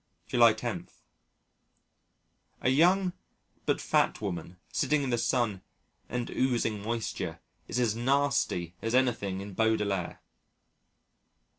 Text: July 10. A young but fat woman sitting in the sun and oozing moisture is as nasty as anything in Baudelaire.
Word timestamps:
July 0.25 0.51
10. 0.51 0.89
A 2.61 2.69
young 2.71 3.13
but 3.67 3.79
fat 3.79 4.19
woman 4.19 4.57
sitting 4.73 5.03
in 5.03 5.11
the 5.11 5.17
sun 5.19 5.61
and 6.09 6.31
oozing 6.31 6.81
moisture 6.81 7.39
is 7.67 7.79
as 7.79 7.95
nasty 7.95 8.73
as 8.81 8.95
anything 8.95 9.41
in 9.41 9.53
Baudelaire. 9.53 10.19